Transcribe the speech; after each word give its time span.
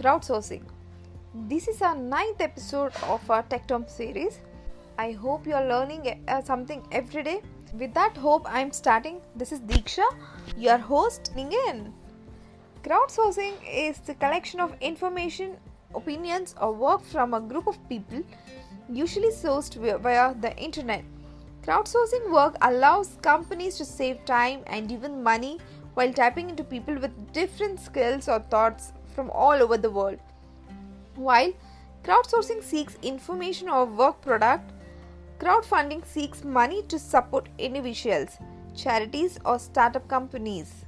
crowdsourcing. 0.00 0.62
This 1.48 1.68
is 1.68 1.82
our 1.82 1.94
ninth 1.94 2.40
episode 2.40 2.92
of 3.06 3.30
our 3.30 3.42
Tech 3.42 3.68
Term 3.68 3.84
series. 3.86 4.38
I 4.98 5.12
hope 5.12 5.46
you 5.46 5.52
are 5.54 5.66
learning 5.66 6.24
uh, 6.26 6.40
something 6.42 6.82
every 6.90 7.22
day. 7.22 7.42
With 7.74 7.92
that 7.92 8.16
hope, 8.16 8.50
I 8.50 8.60
am 8.60 8.72
starting. 8.72 9.20
This 9.36 9.52
is 9.52 9.60
Deeksha, 9.60 10.06
your 10.56 10.78
host. 10.78 11.32
In 11.36 11.92
crowdsourcing 12.82 13.56
is 13.70 13.98
the 13.98 14.14
collection 14.14 14.58
of 14.58 14.74
information, 14.80 15.56
opinions, 15.94 16.54
or 16.62 16.72
work 16.72 17.04
from 17.04 17.34
a 17.34 17.40
group 17.40 17.66
of 17.66 17.76
people, 17.90 18.22
usually 18.88 19.30
sourced 19.30 19.74
via 20.00 20.34
the 20.40 20.56
internet. 20.56 21.04
Crowdsourcing 21.62 22.32
work 22.32 22.56
allows 22.62 23.18
companies 23.20 23.76
to 23.76 23.84
save 23.84 24.24
time 24.24 24.62
and 24.66 24.90
even 24.90 25.22
money 25.22 25.58
while 25.92 26.10
tapping 26.10 26.48
into 26.48 26.64
people 26.64 26.98
with 26.98 27.32
different 27.34 27.78
skills 27.78 28.28
or 28.28 28.38
thoughts 28.38 28.92
from 29.14 29.30
all 29.30 29.62
over 29.62 29.76
the 29.76 29.90
world. 29.90 30.18
While 31.14 31.52
crowdsourcing 32.04 32.62
seeks 32.62 32.96
information 33.02 33.68
or 33.68 33.84
work 33.84 34.20
product, 34.22 34.72
crowdfunding 35.38 36.04
seeks 36.04 36.44
money 36.44 36.82
to 36.84 36.98
support 36.98 37.48
individuals, 37.58 38.38
charities, 38.74 39.38
or 39.44 39.58
startup 39.58 40.06
companies. 40.08 40.84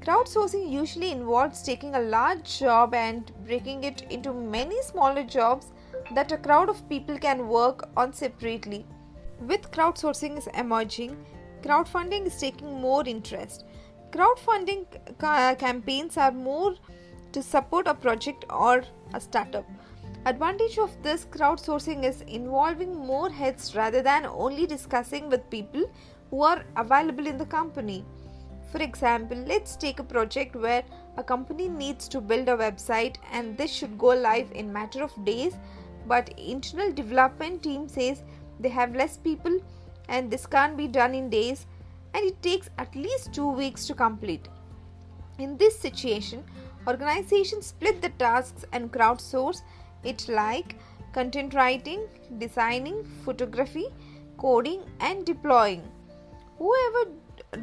Crowdsourcing 0.00 0.70
usually 0.70 1.12
involves 1.12 1.62
taking 1.62 1.94
a 1.94 2.00
large 2.00 2.58
job 2.58 2.94
and 2.94 3.32
breaking 3.44 3.84
it 3.84 4.02
into 4.10 4.32
many 4.32 4.80
smaller 4.82 5.22
jobs 5.22 5.72
that 6.14 6.32
a 6.32 6.38
crowd 6.38 6.70
of 6.70 6.88
people 6.88 7.18
can 7.18 7.48
work 7.48 7.88
on 7.96 8.12
separately. 8.12 8.86
With 9.40 9.70
crowdsourcing 9.70 10.46
emerging, 10.58 11.16
crowdfunding 11.62 12.26
is 12.26 12.38
taking 12.38 12.80
more 12.80 13.06
interest. 13.06 13.64
Crowdfunding 14.10 14.86
ca- 15.18 15.54
campaigns 15.54 16.16
are 16.16 16.32
more 16.32 16.74
to 17.32 17.42
support 17.42 17.86
a 17.86 17.94
project 17.94 18.44
or 18.50 18.82
a 19.14 19.20
startup. 19.20 19.66
Advantage 20.26 20.78
of 20.78 20.90
this 21.02 21.24
crowdsourcing 21.24 22.04
is 22.04 22.20
involving 22.22 22.94
more 22.94 23.30
heads 23.30 23.74
rather 23.74 24.02
than 24.02 24.26
only 24.26 24.66
discussing 24.66 25.30
with 25.30 25.48
people 25.50 25.90
who 26.30 26.42
are 26.42 26.64
available 26.76 27.26
in 27.26 27.38
the 27.38 27.46
company. 27.46 28.04
For 28.70 28.82
example, 28.82 29.38
let's 29.46 29.76
take 29.76 29.98
a 29.98 30.04
project 30.04 30.54
where 30.54 30.84
a 31.16 31.24
company 31.24 31.68
needs 31.68 32.06
to 32.08 32.20
build 32.20 32.48
a 32.48 32.56
website 32.56 33.16
and 33.32 33.56
this 33.56 33.72
should 33.72 33.98
go 33.98 34.08
live 34.08 34.52
in 34.52 34.72
matter 34.72 35.02
of 35.02 35.24
days 35.24 35.54
but 36.06 36.38
internal 36.38 36.92
development 36.92 37.62
team 37.62 37.88
says 37.88 38.22
they 38.58 38.68
have 38.68 38.94
less 38.94 39.16
people 39.16 39.58
and 40.08 40.30
this 40.30 40.46
can't 40.46 40.76
be 40.76 40.86
done 40.86 41.14
in 41.14 41.30
days 41.30 41.66
and 42.14 42.24
it 42.26 42.42
takes 42.42 42.68
at 42.78 42.94
least 42.94 43.32
2 43.32 43.50
weeks 43.50 43.86
to 43.86 43.94
complete. 43.94 44.48
In 45.38 45.56
this 45.56 45.78
situation, 45.78 46.44
organizations 46.86 47.66
split 47.66 48.00
the 48.00 48.08
tasks 48.10 48.64
and 48.72 48.92
crowdsource 48.92 49.62
it 50.04 50.28
like 50.28 50.76
content 51.12 51.54
writing, 51.54 52.06
designing, 52.38 53.04
photography, 53.24 53.86
coding 54.38 54.82
and 55.00 55.26
deploying. 55.26 55.82
Whoever 56.58 57.10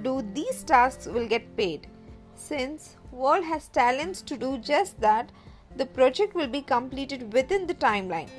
do 0.04 0.24
these 0.34 0.64
tasks 0.64 1.08
will 1.08 1.28
get 1.28 1.56
paid. 1.56 1.88
Since 2.36 2.98
world 3.12 3.44
has 3.44 3.68
talents 3.70 4.22
to 4.24 4.38
do 4.38 4.58
just 4.58 5.00
that, 5.02 5.32
the 5.76 5.86
project 5.86 6.36
will 6.36 6.48
be 6.48 6.62
completed 6.62 7.34
within 7.34 7.68
the 7.68 7.74
timeline. 7.74 8.30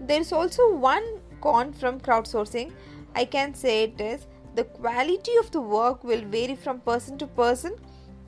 There 0.00 0.20
is 0.20 0.32
also 0.32 0.74
one 0.74 1.20
con 1.40 1.72
from 1.72 2.00
crowdsourcing. 2.00 2.72
I 3.14 3.24
can 3.24 3.54
say 3.54 3.84
it 3.84 4.00
is 4.00 4.26
the 4.54 4.64
quality 4.64 5.36
of 5.36 5.50
the 5.50 5.60
work 5.60 6.04
will 6.04 6.22
vary 6.22 6.56
from 6.56 6.80
person 6.80 7.18
to 7.18 7.26
person 7.26 7.76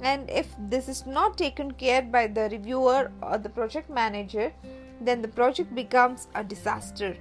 and 0.01 0.29
if 0.31 0.49
this 0.59 0.89
is 0.89 1.07
not 1.07 1.39
taken 1.39 1.71
care 1.73 2.03
by 2.03 2.27
the 2.27 2.49
reviewer 2.51 3.11
or 3.23 3.39
the 3.39 3.49
project 3.49 3.89
manager 3.89 4.53
then 5.01 5.23
the 5.23 5.29
project 5.29 5.75
becomes 5.75 6.29
a 6.35 6.45
disaster. 6.45 7.17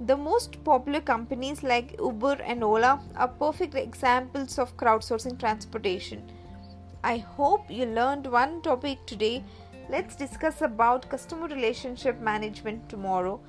The 0.00 0.16
most 0.16 0.62
popular 0.64 1.00
companies 1.00 1.62
like 1.62 1.96
uber 1.98 2.38
and 2.44 2.64
ola 2.64 3.00
are 3.16 3.28
perfect 3.28 3.74
examples 3.74 4.58
of 4.58 4.76
crowdsourcing 4.76 5.38
transportation. 5.38 6.30
I 7.02 7.18
hope 7.18 7.70
you 7.70 7.86
learned 7.86 8.26
one 8.26 8.60
topic 8.62 9.04
today. 9.06 9.44
Let's 9.88 10.16
discuss 10.16 10.62
about 10.62 11.08
customer 11.08 11.46
relationship 11.46 12.20
management 12.20 12.88
tomorrow. 12.88 13.40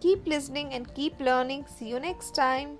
Keep 0.00 0.26
listening 0.26 0.74
and 0.74 0.94
keep 0.94 1.18
learning. 1.20 1.66
See 1.66 1.88
you 1.88 1.98
next 1.98 2.34
time 2.34 2.78